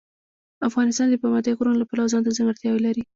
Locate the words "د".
1.09-1.15